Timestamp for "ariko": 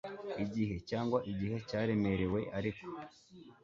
2.57-2.83